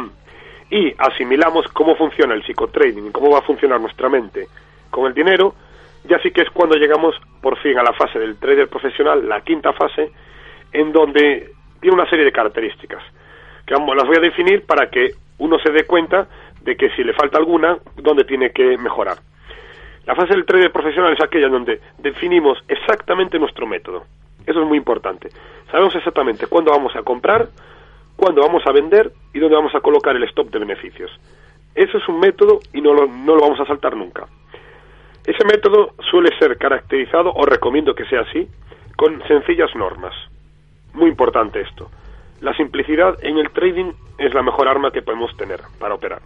y 0.71 0.93
asimilamos 0.97 1.67
cómo 1.67 1.95
funciona 1.95 2.33
el 2.33 2.43
psicotrading 2.43 3.11
cómo 3.11 3.29
va 3.29 3.39
a 3.39 3.43
funcionar 3.43 3.79
nuestra 3.79 4.09
mente 4.09 4.47
con 4.89 5.05
el 5.05 5.13
dinero, 5.13 5.53
ya 6.05 6.19
sí 6.19 6.31
que 6.31 6.41
es 6.41 6.49
cuando 6.49 6.75
llegamos 6.75 7.15
por 7.41 7.57
fin 7.59 7.77
a 7.77 7.83
la 7.83 7.93
fase 7.93 8.17
del 8.19 8.37
trader 8.37 8.67
profesional, 8.67 9.27
la 9.27 9.41
quinta 9.41 9.71
fase, 9.73 10.11
en 10.73 10.91
donde 10.91 11.51
tiene 11.79 11.95
una 11.95 12.09
serie 12.09 12.25
de 12.25 12.31
características, 12.31 13.03
que 13.65 13.73
las 13.73 14.07
voy 14.07 14.17
a 14.17 14.21
definir 14.21 14.65
para 14.65 14.89
que 14.89 15.11
uno 15.37 15.59
se 15.59 15.71
dé 15.71 15.85
cuenta 15.85 16.27
de 16.61 16.75
que 16.75 16.89
si 16.91 17.03
le 17.03 17.13
falta 17.13 17.37
alguna, 17.37 17.77
dónde 17.97 18.23
tiene 18.23 18.51
que 18.51 18.77
mejorar. 18.77 19.17
La 20.05 20.15
fase 20.15 20.33
del 20.33 20.45
trader 20.45 20.71
profesional 20.71 21.13
es 21.13 21.21
aquella 21.21 21.47
en 21.47 21.53
donde 21.53 21.81
definimos 21.97 22.57
exactamente 22.67 23.39
nuestro 23.39 23.65
método. 23.65 24.03
Eso 24.45 24.61
es 24.61 24.67
muy 24.67 24.77
importante. 24.77 25.29
Sabemos 25.71 25.95
exactamente 25.95 26.47
cuándo 26.47 26.71
vamos 26.71 26.95
a 26.95 27.03
comprar, 27.03 27.47
cuándo 28.15 28.41
vamos 28.41 28.65
a 28.65 28.71
vender 28.71 29.11
y 29.33 29.39
dónde 29.39 29.55
vamos 29.55 29.73
a 29.75 29.79
colocar 29.79 30.15
el 30.15 30.23
stop 30.23 30.51
de 30.51 30.59
beneficios. 30.59 31.11
Eso 31.73 31.97
es 31.97 32.07
un 32.07 32.19
método 32.19 32.59
y 32.73 32.81
no 32.81 32.93
lo, 32.93 33.07
no 33.07 33.35
lo 33.35 33.41
vamos 33.41 33.59
a 33.59 33.65
saltar 33.65 33.95
nunca. 33.95 34.27
Ese 35.25 35.45
método 35.45 35.93
suele 36.11 36.37
ser 36.37 36.57
caracterizado, 36.57 37.31
o 37.33 37.45
recomiendo 37.45 37.95
que 37.95 38.05
sea 38.05 38.21
así, 38.21 38.47
con 38.97 39.25
sencillas 39.25 39.73
normas. 39.73 40.13
Muy 40.93 41.09
importante 41.09 41.61
esto. 41.61 41.89
La 42.41 42.53
simplicidad 42.55 43.17
en 43.23 43.37
el 43.37 43.49
trading 43.51 43.93
es 44.17 44.33
la 44.33 44.43
mejor 44.43 44.67
arma 44.67 44.91
que 44.91 45.01
podemos 45.01 45.35
tener 45.37 45.61
para 45.79 45.95
operar. 45.95 46.21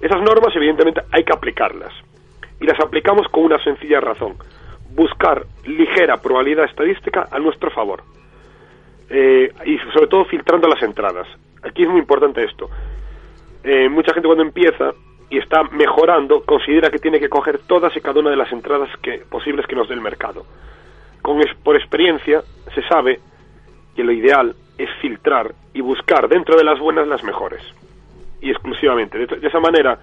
Esas 0.00 0.22
normas, 0.22 0.54
evidentemente, 0.54 1.02
hay 1.10 1.24
que 1.24 1.32
aplicarlas. 1.32 1.92
Y 2.60 2.66
las 2.66 2.78
aplicamos 2.80 3.26
con 3.28 3.44
una 3.44 3.62
sencilla 3.62 4.00
razón. 4.00 4.36
Buscar 4.90 5.44
ligera 5.64 6.18
probabilidad 6.18 6.66
estadística 6.66 7.28
a 7.30 7.38
nuestro 7.38 7.70
favor. 7.70 8.02
Eh, 9.08 9.52
y 9.64 9.78
sobre 9.92 10.06
todo 10.06 10.24
filtrando 10.24 10.68
las 10.68 10.82
entradas. 10.82 11.26
Aquí 11.62 11.82
es 11.82 11.88
muy 11.88 12.00
importante 12.00 12.44
esto. 12.44 12.70
Eh, 13.64 13.88
mucha 13.88 14.12
gente 14.14 14.26
cuando 14.26 14.44
empieza 14.44 14.92
y 15.28 15.38
está 15.38 15.62
mejorando 15.64 16.42
considera 16.42 16.90
que 16.90 16.98
tiene 16.98 17.20
que 17.20 17.28
coger 17.28 17.58
todas 17.66 17.96
y 17.96 18.00
cada 18.00 18.20
una 18.20 18.30
de 18.30 18.36
las 18.36 18.50
entradas 18.52 18.88
que, 19.02 19.22
posibles 19.28 19.66
que 19.66 19.76
nos 19.76 19.88
dé 19.88 19.94
el 19.94 20.00
mercado. 20.00 20.44
Con 21.22 21.40
por 21.62 21.76
experiencia 21.76 22.42
se 22.74 22.82
sabe 22.88 23.20
lo 24.02 24.12
ideal 24.12 24.54
es 24.78 24.88
filtrar 25.00 25.52
y 25.74 25.80
buscar 25.80 26.28
dentro 26.28 26.56
de 26.56 26.64
las 26.64 26.78
buenas 26.78 27.06
las 27.06 27.22
mejores. 27.22 27.62
Y 28.40 28.50
exclusivamente. 28.50 29.18
De, 29.26 29.46
esa 29.46 29.60
manera, 29.60 29.98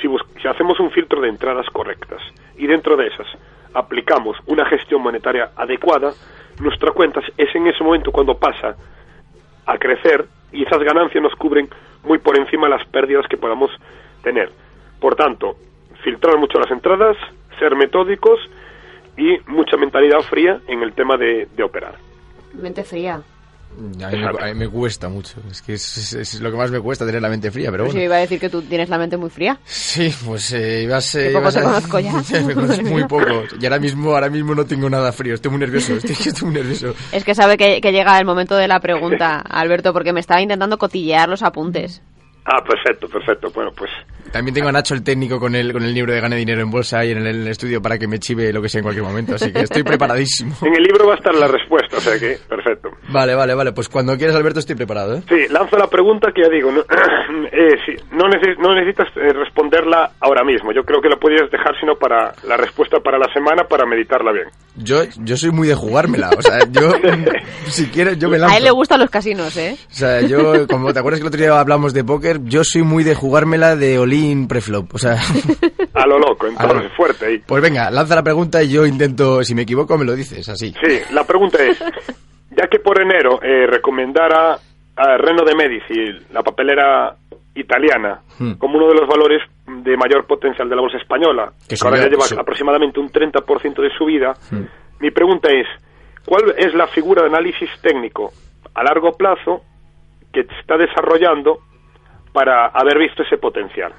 si, 0.00 0.08
si 0.40 0.48
hacemos 0.48 0.78
un 0.80 0.90
filtro 0.90 1.20
de 1.20 1.28
entradas 1.28 1.66
correctas 1.70 2.20
y 2.56 2.66
dentro 2.66 2.96
de 2.96 3.08
esas 3.08 3.26
aplicamos 3.74 4.36
una 4.46 4.64
gestión 4.66 5.02
monetaria 5.02 5.50
adecuada, 5.56 6.12
nuestra 6.60 6.92
cuenta 6.92 7.20
es 7.36 7.54
en 7.54 7.66
ese 7.66 7.84
momento 7.84 8.10
cuando 8.10 8.38
pasa 8.38 8.76
a 9.66 9.78
crecer 9.78 10.24
y 10.52 10.64
esas 10.64 10.78
ganancias 10.78 11.22
nos 11.22 11.34
cubren 11.34 11.68
muy 12.04 12.18
por 12.18 12.38
encima 12.38 12.68
de 12.68 12.76
las 12.76 12.86
pérdidas 12.86 13.26
que 13.28 13.36
podamos 13.36 13.70
tener. 14.22 14.50
Por 15.00 15.16
tanto, 15.16 15.56
filtrar 16.02 16.38
mucho 16.38 16.58
las 16.58 16.70
entradas, 16.70 17.16
ser 17.58 17.74
metódicos 17.76 18.38
y 19.16 19.38
mucha 19.46 19.76
mentalidad 19.76 20.20
fría 20.20 20.60
en 20.68 20.82
el 20.82 20.92
tema 20.92 21.16
de, 21.16 21.48
de 21.54 21.62
operar. 21.62 22.05
Mente 22.56 22.84
fría. 22.84 23.22
A 24.02 24.46
mí, 24.46 24.54
me, 24.54 24.68
cuesta 24.68 25.08
mucho. 25.08 25.38
Es 25.50 25.60
que 25.60 25.74
es, 25.74 26.40
lo 26.40 26.50
que 26.50 26.56
más 26.56 26.70
me 26.70 26.80
cuesta 26.80 27.04
tener 27.04 27.20
la 27.20 27.28
mente 27.28 27.50
fría, 27.50 27.70
pero 27.70 27.84
pues 27.84 27.92
bueno. 27.92 28.06
iba 28.06 28.16
a 28.16 28.20
decir 28.20 28.40
que 28.40 28.48
tú 28.48 28.62
tienes 28.62 28.88
la 28.88 28.96
mente 28.96 29.18
muy 29.18 29.28
fría. 29.28 29.58
Sí, 29.64 30.10
pues 30.24 30.50
eh, 30.52 30.84
ibas, 30.84 31.14
eh, 31.16 31.30
poco 31.34 31.52
te 31.52 31.60
conozco 31.60 31.98
ya. 31.98 32.12
me 32.46 32.54
conoces 32.54 32.82
muy 32.90 33.04
poco. 33.08 33.44
Y 33.60 33.66
ahora 33.66 33.78
mismo, 33.78 34.14
ahora 34.14 34.30
mismo 34.30 34.54
no 34.54 34.64
tengo 34.64 34.88
nada 34.88 35.12
frío. 35.12 35.34
Estoy 35.34 35.50
muy 35.50 35.60
nervioso. 35.60 35.94
Estoy, 35.94 36.12
estoy 36.26 36.48
muy 36.48 36.54
nervioso. 36.54 36.94
Es 37.12 37.22
que 37.24 37.34
sabe 37.34 37.58
que, 37.58 37.82
que 37.82 37.92
llega 37.92 38.18
el 38.18 38.24
momento 38.24 38.56
de 38.56 38.66
la 38.66 38.80
pregunta, 38.80 39.40
Alberto, 39.40 39.92
porque 39.92 40.14
me 40.14 40.20
estaba 40.20 40.40
intentando 40.40 40.78
cotillear 40.78 41.28
los 41.28 41.42
apuntes. 41.42 42.02
Ah, 42.46 42.62
perfecto, 42.64 43.08
perfecto. 43.08 43.50
Bueno, 43.50 43.72
pues 43.76 43.90
también 44.32 44.54
tengo 44.54 44.68
a 44.68 44.72
Nacho 44.72 44.94
el 44.94 45.02
técnico 45.02 45.38
con 45.38 45.54
el, 45.54 45.72
con 45.72 45.82
el 45.82 45.94
libro 45.94 46.12
de 46.12 46.20
Gane 46.20 46.36
Dinero 46.36 46.60
en 46.60 46.70
Bolsa 46.70 47.00
ahí 47.00 47.12
en 47.12 47.26
el, 47.26 47.46
estudio 47.48 47.80
para 47.80 47.98
que 47.98 48.06
me 48.06 48.18
chive 48.18 48.52
lo 48.52 48.60
que 48.60 48.68
sea 48.68 48.80
en 48.80 48.84
cualquier 48.84 49.04
momento, 49.04 49.34
así 49.34 49.52
que 49.52 49.60
estoy 49.60 49.82
preparadísimo. 49.82 50.54
En 50.66 50.74
el 50.74 50.82
libro 50.82 51.06
va 51.06 51.14
a 51.14 51.16
estar 51.16 51.34
la 51.34 51.46
respuesta, 51.46 51.98
o 51.98 52.00
sea 52.00 52.18
que 52.18 52.38
perfecto. 52.48 52.90
Vale, 53.08 53.34
vale, 53.34 53.54
vale, 53.54 53.72
pues 53.72 53.88
cuando 53.88 54.16
quieras 54.16 54.34
Alberto 54.34 54.58
estoy 54.58 54.74
preparado. 54.74 55.16
¿eh? 55.16 55.22
Sí, 55.28 55.46
lanzo 55.50 55.76
la 55.76 55.86
pregunta 55.86 56.32
que 56.34 56.42
ya 56.42 56.48
digo, 56.48 56.72
no, 56.72 56.80
eh, 57.52 57.76
sí, 57.86 57.92
no, 58.12 58.24
no, 58.26 58.74
necesitas 58.74 59.08
eh, 59.16 59.32
responderla 59.32 60.12
ahora 60.20 60.44
mismo, 60.44 60.72
yo 60.72 60.82
creo 60.82 61.00
que 61.00 61.08
la 61.08 61.16
podrías 61.16 61.50
dejar 61.50 61.78
sino 61.78 61.94
para 61.94 62.32
la 62.46 62.56
respuesta 62.56 62.98
para 62.98 63.18
la 63.18 63.32
semana 63.32 63.64
para 63.64 63.86
meditarla 63.86 64.32
bien. 64.32 64.46
Yo, 64.76 65.02
yo 65.22 65.36
soy 65.36 65.50
muy 65.50 65.68
de 65.68 65.74
jugármela, 65.74 66.30
o 66.36 66.42
sea, 66.42 66.58
yo 66.70 66.92
si 67.66 67.86
quieres 67.86 68.18
yo 68.18 68.28
me 68.28 68.38
lanzo. 68.38 68.54
A 68.54 68.58
él 68.58 68.64
le 68.64 68.70
gustan 68.70 69.00
los 69.00 69.10
casinos, 69.10 69.56
¿eh? 69.56 69.76
O 69.90 69.94
sea, 69.94 70.20
yo, 70.22 70.66
como 70.66 70.92
te 70.92 70.98
acuerdas 70.98 71.20
que 71.20 71.24
el 71.24 71.28
otro 71.28 71.40
día 71.40 71.58
hablamos 71.58 71.94
de 71.94 72.04
póker, 72.04 72.40
yo 72.44 72.64
soy 72.64 72.82
muy 72.82 73.04
de 73.04 73.14
jugármela 73.14 73.76
de 73.76 73.98
preflop, 74.48 74.94
o 74.94 74.98
sea... 74.98 75.16
A 75.94 76.06
lo 76.06 76.18
loco, 76.18 76.46
entonces, 76.46 76.92
fuerte 76.94 77.26
ahí. 77.26 77.38
Pues 77.46 77.62
venga, 77.62 77.90
lanza 77.90 78.14
la 78.14 78.22
pregunta 78.22 78.62
y 78.62 78.70
yo 78.70 78.84
intento, 78.84 79.42
si 79.42 79.54
me 79.54 79.62
equivoco, 79.62 79.96
me 79.96 80.04
lo 80.04 80.14
dices, 80.14 80.48
así. 80.48 80.74
Sí, 80.84 81.00
la 81.12 81.24
pregunta 81.24 81.62
es, 81.64 81.78
ya 82.50 82.68
que 82.70 82.78
por 82.78 83.00
enero 83.00 83.40
eh, 83.42 83.66
recomendara 83.66 84.58
a 84.96 85.16
Reno 85.18 85.44
de 85.44 85.54
Medici, 85.54 86.26
la 86.32 86.42
papelera 86.42 87.16
italiana, 87.54 88.20
hmm. 88.38 88.54
como 88.54 88.76
uno 88.76 88.88
de 88.88 88.94
los 88.94 89.08
valores 89.08 89.42
de 89.66 89.96
mayor 89.96 90.26
potencial 90.26 90.68
de 90.68 90.76
la 90.76 90.82
bolsa 90.82 90.98
española, 90.98 91.52
que 91.68 91.76
ahora 91.82 91.98
ya 91.98 92.08
lleva 92.08 92.24
aproximadamente 92.38 93.00
un 93.00 93.10
30% 93.10 93.82
de 93.82 93.90
subida, 93.96 94.34
hmm. 94.50 94.64
mi 95.00 95.10
pregunta 95.10 95.48
es, 95.50 95.66
¿cuál 96.24 96.54
es 96.56 96.74
la 96.74 96.86
figura 96.88 97.22
de 97.22 97.28
análisis 97.28 97.70
técnico 97.80 98.32
a 98.74 98.82
largo 98.84 99.12
plazo 99.12 99.62
que 100.32 100.40
está 100.40 100.76
desarrollando 100.76 101.58
para 102.32 102.66
haber 102.66 102.98
visto 102.98 103.22
ese 103.22 103.38
potencial? 103.38 103.92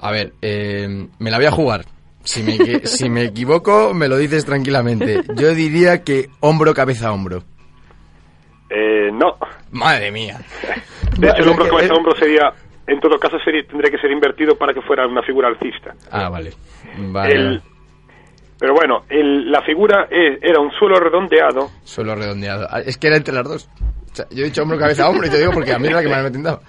A 0.00 0.10
ver, 0.10 0.32
eh, 0.42 1.08
me 1.18 1.30
la 1.30 1.38
voy 1.38 1.46
a 1.46 1.50
jugar. 1.50 1.84
Si 2.22 2.42
me, 2.42 2.56
si 2.84 3.08
me 3.08 3.24
equivoco, 3.24 3.94
me 3.94 4.08
lo 4.08 4.16
dices 4.16 4.44
tranquilamente. 4.44 5.22
Yo 5.34 5.54
diría 5.54 6.02
que 6.02 6.28
hombro, 6.40 6.74
cabeza, 6.74 7.12
hombro. 7.12 7.42
Eh, 8.70 9.10
no. 9.12 9.36
Madre 9.70 10.10
mía. 10.10 10.40
De 11.18 11.28
hecho, 11.28 11.42
el 11.42 11.48
hombro, 11.48 11.68
cabeza, 11.68 11.94
hombro 11.94 12.16
sería, 12.16 12.52
en 12.86 13.00
todo 13.00 13.18
caso, 13.18 13.38
sería, 13.44 13.62
tendría 13.66 13.90
que 13.90 13.98
ser 13.98 14.10
invertido 14.10 14.56
para 14.56 14.72
que 14.72 14.80
fuera 14.82 15.06
una 15.06 15.22
figura 15.22 15.48
alcista. 15.48 15.94
Ah, 16.10 16.28
vale. 16.28 16.52
vale. 16.98 17.60
pero 18.58 18.74
bueno, 18.74 19.04
la 19.10 19.62
figura 19.62 20.08
era 20.10 20.60
un 20.60 20.70
suelo 20.72 20.98
redondeado. 20.98 21.70
Suelo 21.84 22.14
redondeado. 22.14 22.66
Ah, 22.70 22.80
es 22.80 22.96
que 22.98 23.08
era 23.08 23.16
entre 23.16 23.34
las 23.34 23.44
dos. 23.44 23.70
yo 24.30 24.42
he 24.42 24.46
dicho 24.46 24.62
hombro, 24.62 24.78
cabeza, 24.78 25.08
hombro 25.08 25.26
y 25.26 25.30
te 25.30 25.38
digo 25.38 25.52
porque 25.52 25.72
a 25.72 25.78
mí 25.78 25.88
es 25.88 25.94
la 25.94 26.02
que 26.02 26.08
me 26.08 26.14
ha 26.14 26.22
metido 26.22 26.60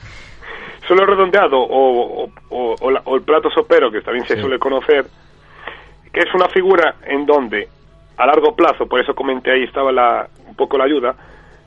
suelo 0.87 1.05
redondeado 1.05 1.59
o, 1.59 2.29
o, 2.49 3.15
el 3.15 3.21
plato 3.23 3.49
sopero, 3.49 3.91
que 3.91 4.01
también 4.01 4.25
se 4.25 4.39
suele 4.39 4.59
conocer, 4.59 5.05
que 6.11 6.19
es 6.21 6.33
una 6.33 6.47
figura 6.47 6.95
en 7.05 7.25
donde 7.25 7.67
a 8.17 8.25
largo 8.25 8.55
plazo, 8.55 8.87
por 8.87 8.99
eso 8.99 9.13
comenté 9.13 9.51
ahí 9.51 9.63
estaba 9.63 9.91
la, 9.91 10.27
un 10.47 10.55
poco 10.55 10.77
la 10.77 10.85
ayuda, 10.85 11.15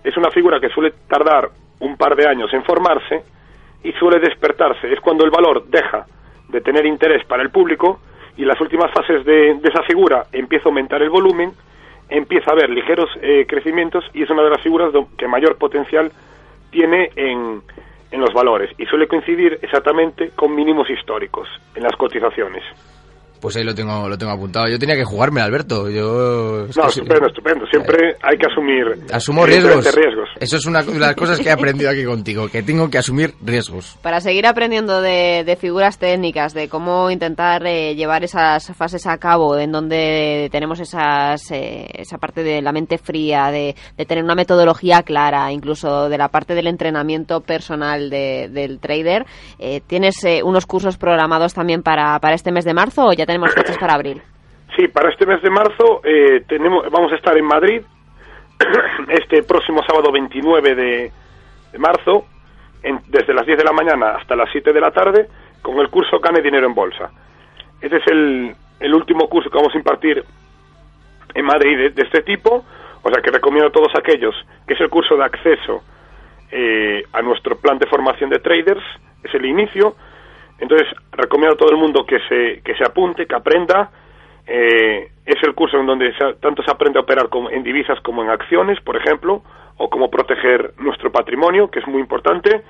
es 0.03 0.17
una 0.17 0.31
figura 0.31 0.61
que 0.61 0.69
suele 0.71 0.93
tardar 1.09 1.51
un 1.81 1.97
par 1.97 2.17
de 2.17 2.27
años 2.27 2.53
en 2.55 2.65
formarse 2.65 3.23
y 3.85 3.93
suele 3.93 4.19
despertarse. 4.19 4.93
Es 4.93 5.01
cuando 5.01 5.25
el 5.25 5.31
valor 5.31 5.67
deja 5.67 6.07
de 6.49 6.61
tener 6.61 6.87
interés 6.87 7.25
para 7.27 7.43
el 7.43 7.51
público 7.51 8.01
y 8.37 8.43
en 8.43 8.49
las 8.49 8.61
últimas 8.61 8.91
fases 8.93 9.25
de, 9.25 9.51
esa 9.63 9.83
figura 9.83 10.27
empieza 10.33 10.67
a 10.67 10.69
aumentar 10.69 11.03
el 11.03 11.11
volumen, 11.11 11.53
empieza 12.09 12.51
a 12.51 12.55
haber 12.55 12.71
ligeros 12.71 13.11
eh, 13.21 13.45
crecimientos 13.47 14.05
y 14.15 14.23
es 14.23 14.31
una 14.31 14.43
de 14.43 14.51
las 14.51 14.63
figuras 14.63 14.91
que 15.19 15.29
mayor 15.29 15.57
potencial 15.59 16.11
tiene 16.71 17.11
en, 17.17 17.63
en 18.11 18.21
los 18.21 18.33
valores 18.33 18.71
y 18.79 18.87
suele 18.87 19.07
coincidir 19.07 19.59
exactamente 19.63 20.31
con 20.31 20.55
mínimos 20.55 20.89
históricos 20.91 21.49
en 21.75 21.83
las 21.83 21.97
cotizaciones. 21.97 22.65
Pues 23.41 23.57
ahí 23.57 23.65
lo 23.65 23.75
tengo, 23.75 24.09
lo 24.09 24.19
tengo 24.19 24.33
apuntado. 24.33 24.69
Yo 24.69 24.79
tenía 24.79 24.97
que 24.97 25.05
jugarme, 25.05 25.41
Alberto. 25.41 25.89
Yo... 25.89 26.67
No, 26.77 26.89
estupendo, 26.89 27.27
estupendo. 27.29 27.67
Siempre 27.67 28.17
hay 28.23 28.37
que 28.37 28.47
asumir 28.47 28.85
Asumo 29.13 29.47
riesgos. 29.47 29.85
riesgos. 29.95 30.29
Eso 30.41 30.57
es 30.57 30.67
una 30.67 30.83
de 30.83 30.99
las 30.99 31.15
cosas 31.15 31.39
que 31.39 31.49
he 31.49 31.53
aprendido 31.53 31.91
aquí 31.91 32.05
contigo, 32.05 32.49
que 32.49 32.63
tengo 32.63 32.91
que 32.91 32.99
asumir 32.99 33.35
riesgos. 33.45 33.97
Para 34.03 34.21
seguir 34.21 34.47
aprendiendo 34.47 35.01
de, 35.01 35.57
figuras 35.61 35.99
técnicas, 35.99 36.55
de 36.55 36.69
cómo 36.69 37.11
intentar 37.11 37.67
eh, 37.67 37.95
llevar 37.95 38.25
esas 38.25 38.75
fases 38.77 39.07
a 39.07 39.19
cabo, 39.19 39.59
en 39.59 39.73
donde 39.73 40.49
tenemos 40.53 40.81
esas, 40.81 41.51
eh, 41.51 41.87
esa 41.95 42.19
parte 42.19 42.43
de 42.43 42.63
la 42.63 42.73
mente 42.73 42.99
fría, 42.99 43.51
de, 43.51 43.75
tener 44.07 44.25
una 44.25 44.35
metodología 44.35 45.03
clara, 45.03 45.53
incluso 45.53 46.09
de 46.09 46.19
la 46.19 46.29
parte 46.29 46.55
del 46.55 46.67
entrenamiento 46.67 47.41
personal 47.41 48.11
del 48.11 48.79
trader, 48.81 49.27
eh, 49.59 49.81
¿tienes 49.87 50.17
unos 50.43 50.67
cursos 50.67 50.97
programados 50.97 51.55
también 51.55 51.83
para, 51.83 52.19
para 52.21 52.35
este 52.35 52.53
mes 52.53 52.65
de 52.65 52.75
marzo 52.75 53.07
o 53.07 53.13
ya 53.13 53.27
tenemos 53.29 53.53
fechas 53.53 53.77
para 53.77 53.93
abril. 53.93 54.23
Sí, 54.75 54.89
para 54.89 55.11
este 55.11 55.27
mes 55.27 55.43
de 55.43 55.51
marzo 55.51 56.01
eh, 56.03 56.45
tenemos, 56.49 56.91
vamos 56.91 57.13
a 57.13 57.17
estar 57.17 57.37
en 57.37 57.45
Madrid 57.45 57.83
este 59.09 59.43
próximo 59.43 59.83
sábado 59.87 60.11
29 60.11 60.75
de, 60.75 61.13
marzo, 61.77 62.25
desde 63.09 63.35
las 63.35 63.45
10 63.45 63.59
de 63.59 63.65
la 63.65 63.73
mañana 63.73 64.17
hasta 64.17 64.35
las 64.35 64.49
7 64.51 64.73
de 64.73 64.81
la 64.81 64.93
tarde, 64.93 65.29
con 65.61 65.79
el 65.79 65.91
curso 65.91 66.21
Gane 66.21 66.41
Dinero 66.41 66.67
en 66.67 66.75
Bolsa. 66.75 67.11
Este 67.83 67.99
es 67.99 68.07
el, 68.07 68.57
el 68.81 68.95
último 68.95 69.29
curso 69.29 69.51
que 69.51 69.59
vamos 69.59 69.75
a 69.75 69.79
impartir 69.79 70.25
en 71.35 71.45
Madrid 71.45 71.93
de, 71.93 72.03
este 72.03 72.23
tipo, 72.23 72.65
o 73.03 73.11
sea 73.11 73.21
que 73.21 73.31
recomiendo 73.31 73.69
a 73.69 73.73
todos 73.73 73.95
aquellos, 73.95 74.35
que 74.67 74.73
es 74.73 74.81
el 74.81 74.89
curso 74.89 75.19
de 75.19 75.25
acceso 75.25 75.83
eh, 76.51 77.05
a 77.13 77.21
nuestro 77.21 77.59
plan 77.59 77.79
de 77.79 77.87
formación 77.89 78.31
de 78.31 78.39
traders, 78.39 78.83
es 79.23 79.35
el 79.35 79.45
inicio, 79.45 79.97
entonces, 80.59 80.89
recomiendo 81.29 81.55
a 81.55 81.59
todo 81.59 81.71
el 81.71 81.77
mundo 81.77 82.05
que 82.07 82.19
se, 82.29 82.63
que 82.63 82.75
se 82.75 82.85
apunte, 82.85 83.27
que 83.27 83.35
aprenda. 83.35 83.91
Eh, 84.47 85.11
es 85.27 85.43
el 85.43 85.55
curso 85.55 85.79
en 85.79 85.87
donde 85.87 86.15
tanto 86.41 86.63
se 86.63 86.71
aprende 86.71 86.99
a 86.99 87.03
operar 87.03 87.29
en 87.51 87.63
divisas 87.63 88.01
como 88.01 88.23
en 88.23 88.31
acciones, 88.31 88.81
por 88.81 88.97
ejemplo, 88.97 89.43
o 89.77 89.91
cómo 89.91 90.11
proteger 90.11 90.73
nuestro 90.79 91.13
patrimonio, 91.13 91.71
que 91.71 91.81
es 91.81 91.87
muy 91.87 92.01
importante. 92.01 92.63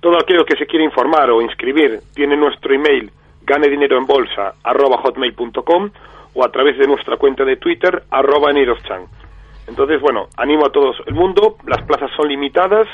Todo 0.00 0.18
aquello 0.18 0.44
que 0.44 0.58
se 0.58 0.66
quiere 0.66 0.84
informar 0.84 1.30
o 1.30 1.40
inscribir 1.40 2.00
tiene 2.14 2.36
nuestro 2.36 2.74
email 2.74 3.10
ganedineroenbolsa.com 3.44 5.90
o 6.34 6.44
a 6.44 6.52
través 6.52 6.76
de 6.76 6.86
nuestra 6.86 7.16
cuenta 7.16 7.46
de 7.46 7.56
Twitter 7.56 8.02
arroba 8.10 8.50
Entonces, 8.50 10.02
bueno, 10.02 10.28
animo 10.36 10.66
a 10.66 10.70
todo 10.70 10.92
el 11.06 11.14
mundo, 11.14 11.56
las 11.66 11.80
plazas 11.86 12.10
son 12.14 12.28
limitadas 12.28 12.86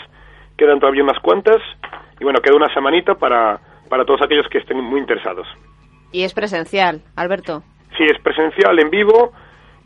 quedan 0.58 0.80
todavía 0.80 1.04
unas 1.04 1.20
cuantas 1.20 1.62
y 2.20 2.24
bueno, 2.24 2.40
queda 2.40 2.56
una 2.56 2.72
semanita 2.74 3.14
para, 3.14 3.60
para 3.88 4.04
todos 4.04 4.22
aquellos 4.22 4.46
que 4.48 4.58
estén 4.58 4.82
muy 4.82 5.00
interesados. 5.00 5.46
Y 6.12 6.22
es 6.22 6.32
presencial, 6.34 7.02
Alberto. 7.16 7.62
Sí, 7.96 8.04
es 8.04 8.18
presencial, 8.22 8.78
en 8.78 8.90
vivo. 8.90 9.32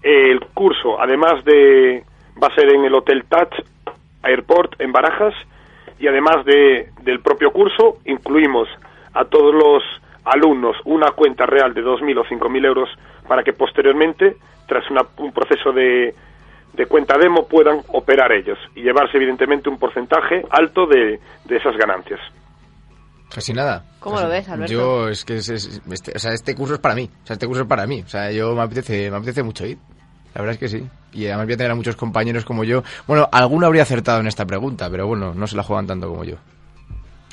El 0.02 0.40
curso, 0.54 1.00
además 1.00 1.44
de, 1.44 2.04
va 2.42 2.48
a 2.48 2.54
ser 2.54 2.72
en 2.74 2.84
el 2.84 2.94
Hotel 2.94 3.24
Touch 3.28 3.54
Airport 4.22 4.80
en 4.80 4.92
Barajas 4.92 5.34
y 5.98 6.06
además 6.08 6.44
de, 6.44 6.90
del 7.02 7.20
propio 7.20 7.52
curso 7.52 7.98
incluimos 8.04 8.68
a 9.14 9.24
todos 9.24 9.54
los 9.54 9.82
alumnos 10.24 10.76
una 10.84 11.10
cuenta 11.12 11.46
real 11.46 11.74
de 11.74 11.82
2.000 11.82 12.18
o 12.18 12.24
5.000 12.24 12.64
euros 12.66 12.88
para 13.28 13.42
que 13.42 13.52
posteriormente, 13.52 14.36
tras 14.66 14.88
una- 14.90 15.06
un 15.18 15.32
proceso 15.32 15.72
de, 15.72 16.14
de 16.72 16.86
cuenta 16.86 17.16
demo, 17.18 17.46
puedan 17.48 17.80
operar 17.88 18.32
ellos 18.32 18.58
y 18.74 18.82
llevarse 18.82 19.16
evidentemente 19.16 19.68
un 19.68 19.78
porcentaje 19.78 20.44
alto 20.50 20.86
de, 20.86 21.18
de 21.44 21.56
esas 21.56 21.76
ganancias. 21.76 22.20
Casi 23.34 23.52
nada. 23.52 23.84
¿Cómo 24.00 24.16
Casi- 24.16 24.26
lo 24.26 24.30
ves, 24.32 24.48
Alberto? 24.48 24.72
Yo, 24.72 25.08
es 25.08 25.24
que 25.24 25.36
es- 25.38 25.48
es- 25.48 25.80
este, 25.90 26.12
o 26.14 26.18
sea, 26.18 26.32
este 26.32 26.54
curso 26.54 26.74
es 26.74 26.80
para 26.80 26.94
mí. 26.94 27.10
O 27.24 27.26
sea, 27.26 27.34
este 27.34 27.46
curso 27.46 27.62
es 27.62 27.68
para 27.68 27.86
mí. 27.86 28.02
O 28.04 28.08
sea, 28.08 28.30
yo 28.30 28.54
me 28.54 28.62
apetece, 28.62 29.10
me 29.10 29.16
apetece 29.16 29.42
mucho 29.42 29.64
ir. 29.66 29.78
La 30.34 30.40
verdad 30.42 30.54
es 30.54 30.58
que 30.58 30.68
sí. 30.68 30.86
Y 31.12 31.26
además 31.26 31.46
voy 31.46 31.54
a 31.54 31.56
tener 31.58 31.70
a 31.72 31.74
muchos 31.74 31.96
compañeros 31.96 32.44
como 32.44 32.64
yo. 32.64 32.82
Bueno, 33.06 33.28
alguno 33.32 33.66
habría 33.66 33.82
acertado 33.82 34.20
en 34.20 34.26
esta 34.26 34.46
pregunta, 34.46 34.88
pero 34.90 35.06
bueno, 35.06 35.34
no 35.34 35.46
se 35.46 35.56
la 35.56 35.62
juegan 35.62 35.86
tanto 35.86 36.08
como 36.08 36.24
yo. 36.24 36.36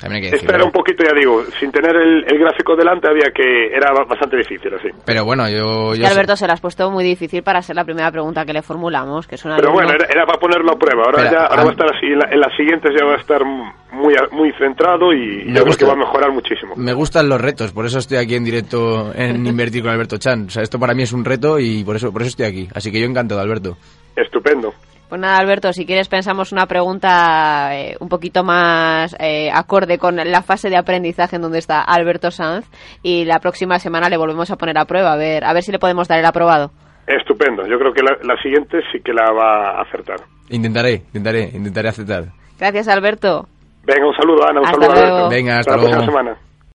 También 0.00 0.24
hay 0.24 0.30
que 0.40 0.46
era 0.46 0.64
un 0.64 0.72
poquito, 0.72 1.04
ya 1.04 1.12
digo, 1.18 1.42
sin 1.58 1.70
tener 1.70 1.94
el, 1.96 2.24
el 2.26 2.38
gráfico 2.38 2.74
delante 2.76 3.08
había 3.08 3.30
que... 3.34 3.66
era 3.74 3.92
ba- 3.92 4.04
bastante 4.08 4.36
difícil 4.38 4.72
así. 4.74 4.88
Pero 5.04 5.24
bueno, 5.24 5.48
yo... 5.48 5.94
Yo 5.94 6.00
que 6.00 6.06
sé- 6.06 6.12
Alberto 6.12 6.36
se 6.36 6.46
la 6.46 6.54
has 6.54 6.60
puesto 6.60 6.90
muy 6.90 7.04
difícil 7.04 7.42
para 7.42 7.60
ser 7.62 7.76
la 7.76 7.84
primera 7.84 8.10
pregunta 8.10 8.44
que 8.44 8.52
le 8.52 8.62
formulamos, 8.62 9.26
que 9.26 9.34
es 9.34 9.44
una 9.44 9.56
Pero 9.56 9.72
bueno, 9.72 9.90
era, 9.92 10.06
era 10.06 10.24
para 10.26 10.38
ponerlo 10.40 10.72
a 10.72 10.78
prueba. 10.78 11.04
Ahora, 11.04 11.22
Espera, 11.24 11.40
ya, 11.42 11.46
ahora 11.46 11.62
ah. 11.62 11.64
va 11.64 11.70
a 11.70 11.72
estar 11.72 11.96
así, 11.96 12.06
en, 12.06 12.18
la- 12.18 12.28
en 12.30 12.40
las 12.40 12.56
siguientes 12.56 12.90
ya 12.98 13.04
va 13.04 13.14
a 13.14 13.18
estar 13.20 13.44
muy, 13.44 14.14
muy 14.32 14.52
centrado 14.58 15.12
y 15.12 15.44
Me 15.44 15.54
yo 15.58 15.64
creo 15.64 15.76
que 15.76 15.84
va 15.84 15.92
a 15.92 15.96
mejorar 15.96 16.32
muchísimo. 16.32 16.74
Me 16.76 16.92
gustan 16.94 17.28
los 17.28 17.40
retos, 17.40 17.72
por 17.72 17.84
eso 17.86 17.98
estoy 17.98 18.18
aquí 18.18 18.34
en 18.36 18.44
directo 18.44 19.12
en 19.14 19.44
Invertir 19.50 19.82
con 19.82 19.90
Alberto 19.92 20.16
Chan. 20.18 20.46
O 20.46 20.50
sea, 20.50 20.62
esto 20.62 20.78
para 20.78 20.94
mí 20.94 21.02
es 21.02 21.12
un 21.12 21.24
reto 21.24 21.58
y 21.58 21.84
por 21.84 21.96
eso, 21.96 22.12
por 22.12 22.22
eso 22.22 22.28
estoy 22.30 22.46
aquí. 22.46 22.68
Así 22.74 22.90
que 22.90 23.00
yo 23.00 23.06
encantado, 23.06 23.40
Alberto. 23.40 23.76
Estupendo. 24.16 24.72
Pues 25.10 25.20
nada, 25.20 25.38
Alberto, 25.38 25.72
si 25.72 25.86
quieres 25.86 26.08
pensamos 26.08 26.52
una 26.52 26.66
pregunta 26.66 27.76
eh, 27.76 27.96
un 27.98 28.08
poquito 28.08 28.44
más 28.44 29.16
eh, 29.18 29.50
acorde 29.52 29.98
con 29.98 30.14
la 30.14 30.42
fase 30.42 30.70
de 30.70 30.76
aprendizaje 30.76 31.34
en 31.34 31.42
donde 31.42 31.58
está 31.58 31.80
Alberto 31.82 32.30
Sanz 32.30 32.64
y 33.02 33.24
la 33.24 33.40
próxima 33.40 33.80
semana 33.80 34.08
le 34.08 34.16
volvemos 34.16 34.52
a 34.52 34.56
poner 34.56 34.78
a 34.78 34.84
prueba, 34.84 35.12
a 35.12 35.16
ver, 35.16 35.44
a 35.44 35.52
ver 35.52 35.64
si 35.64 35.72
le 35.72 35.80
podemos 35.80 36.06
dar 36.06 36.20
el 36.20 36.26
aprobado. 36.26 36.70
Estupendo. 37.08 37.66
Yo 37.66 37.76
creo 37.76 37.92
que 37.92 38.02
la, 38.04 38.18
la 38.22 38.40
siguiente 38.40 38.78
sí 38.92 39.00
que 39.04 39.12
la 39.12 39.32
va 39.32 39.80
a 39.80 39.82
acertar. 39.82 40.20
Intentaré, 40.48 41.02
intentaré, 41.08 41.50
intentaré 41.54 41.88
aceptar. 41.88 42.24
Gracias, 42.60 42.86
Alberto. 42.86 43.48
Venga, 43.82 44.06
un 44.06 44.14
saludo, 44.14 44.44
Ana. 44.48 44.60
Un 44.60 44.66
Hasta 44.66 44.80
saludo, 44.80 44.92
luego. 44.94 45.16
Alberto. 45.16 45.30
Venga, 45.30 45.58
hasta 45.58 45.76
la 45.76 45.82
próxima 45.82 46.06
semana. 46.06 46.36